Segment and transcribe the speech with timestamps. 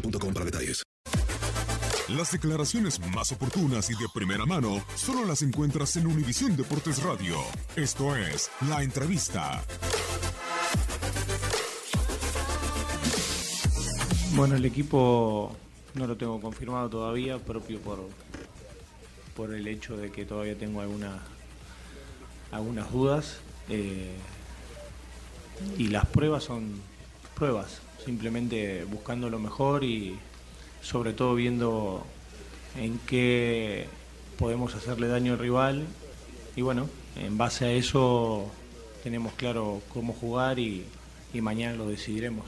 [0.00, 0.82] boostmobile.com para detalles.
[2.08, 7.36] Las declaraciones más oportunas y de primera mano solo las encuentras en Univisión Deportes Radio.
[7.74, 9.64] Esto es La Entrevista.
[14.34, 15.56] Bueno, el equipo
[15.94, 18.08] no lo tengo confirmado todavía, propio por,
[19.34, 21.20] por el hecho de que todavía tengo algunas
[22.52, 23.38] algunas dudas.
[23.68, 24.14] eh,
[25.78, 26.80] y las pruebas son
[27.36, 30.18] pruebas, simplemente buscando lo mejor y
[30.82, 32.04] sobre todo viendo
[32.80, 33.86] en qué
[34.38, 35.84] podemos hacerle daño al rival.
[36.56, 38.50] Y bueno, en base a eso
[39.04, 40.84] tenemos claro cómo jugar y,
[41.34, 42.46] y mañana lo decidiremos.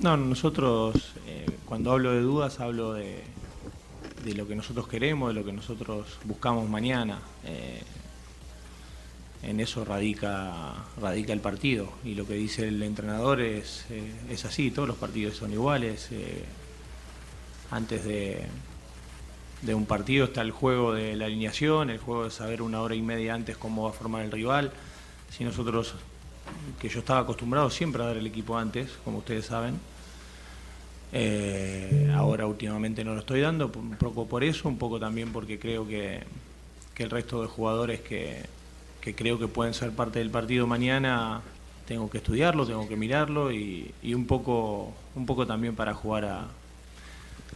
[0.00, 3.22] No, nosotros eh, cuando hablo de dudas hablo de,
[4.24, 7.18] de lo que nosotros queremos, de lo que nosotros buscamos mañana.
[7.44, 7.82] Eh,
[9.46, 14.44] en eso radica, radica el partido y lo que dice el entrenador es, eh, es
[14.44, 16.08] así, todos los partidos son iguales.
[16.10, 16.44] eh,
[17.70, 18.44] antes de,
[19.62, 22.94] de un partido está el juego de la alineación, el juego de saber una hora
[22.94, 24.72] y media antes cómo va a formar el rival.
[25.30, 25.94] Si nosotros,
[26.80, 29.78] que yo estaba acostumbrado siempre a dar el equipo antes, como ustedes saben,
[31.12, 35.58] eh, ahora últimamente no lo estoy dando, un poco por eso, un poco también porque
[35.58, 36.22] creo que,
[36.94, 38.44] que el resto de jugadores que,
[39.06, 41.40] que creo que pueden ser parte del partido mañana,
[41.86, 46.48] tengo que estudiarlo, tengo que mirarlo y, un poco un poco también para jugar a,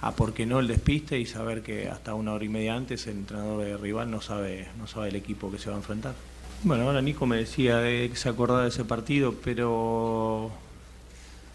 [0.00, 3.06] a por qué no el despiste y saber que hasta una hora y media antes
[3.06, 6.16] el entrenador de rival no sabe, no sabe el equipo que se va a enfrentar.
[6.64, 10.50] Bueno, ahora Nico me decía de que se acordaba de ese partido, pero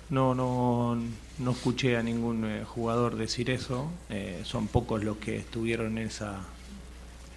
[0.09, 0.97] no, no,
[1.37, 3.91] no escuché a ningún eh, jugador decir eso.
[4.09, 6.45] Eh, son pocos los que estuvieron en esa,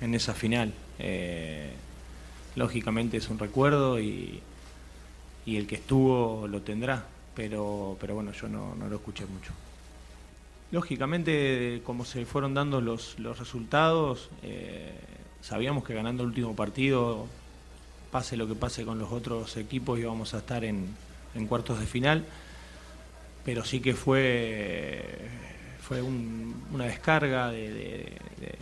[0.00, 0.72] en esa final.
[1.00, 1.72] Eh,
[2.56, 4.41] lógicamente es un recuerdo y,
[5.47, 7.04] y el que estuvo lo tendrá,
[7.34, 9.53] pero, pero bueno, yo no, no lo escuché mucho.
[10.72, 14.93] Lógicamente, como se fueron dando los, los resultados, eh,
[15.41, 17.26] sabíamos que ganando el último partido,
[18.10, 20.87] pase lo que pase con los otros equipos, íbamos a estar en,
[21.34, 22.25] en cuartos de final,
[23.44, 25.04] pero sí que fue,
[25.81, 28.58] fue un- una descarga de, de- de-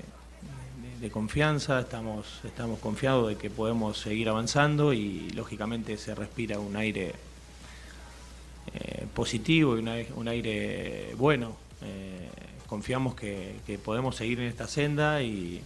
[1.02, 6.76] de- confianza, estamos, estamos confiados de que podemos seguir avanzando y lógicamente se respira un
[6.76, 7.12] aire
[8.74, 9.80] eh, positivo y
[10.14, 11.56] un aire, bueno.
[11.82, 12.28] Eh,
[12.68, 15.60] confiamos que, que podemos seguir en esta senda y,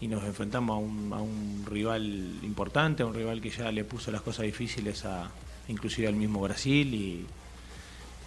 [0.00, 2.02] y nos enfrentamos a un, a un rival
[2.42, 5.30] importante, a un rival que ya le puso las cosas difíciles a
[5.68, 7.26] inclusive al mismo Brasil y,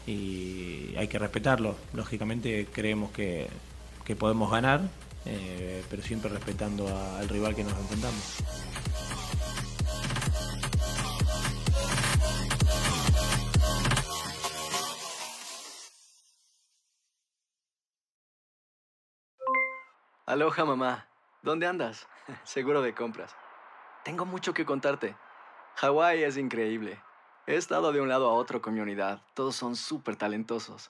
[0.10, 1.76] y hay que respetarlo.
[1.94, 3.48] Lógicamente creemos que,
[4.06, 4.82] que podemos ganar,
[5.26, 8.38] eh, pero siempre respetando al rival que nos enfrentamos.
[20.26, 21.08] Aloha mamá,
[21.42, 22.08] ¿dónde andas?
[22.46, 23.36] Seguro de compras.
[24.06, 25.18] Tengo mucho que contarte.
[25.76, 27.02] Hawái es increíble.
[27.48, 29.22] He estado de un lado a otro con mi unidad.
[29.34, 30.90] Todos son súper talentosos.